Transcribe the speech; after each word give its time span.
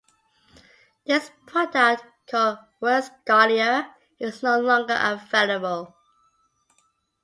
This 1.05 1.29
product, 1.45 2.03
called 2.25 2.57
WordScholar, 2.81 3.93
is 4.17 4.41
no 4.41 4.59
longer 4.59 4.97
available. 4.99 5.95